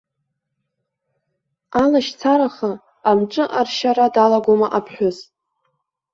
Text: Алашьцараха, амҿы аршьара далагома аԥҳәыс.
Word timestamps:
Алашьцараха, 1.81 2.71
амҿы 3.09 3.45
аршьара 3.59 4.07
далагома 4.13 4.67
аԥҳәыс. 4.77 5.17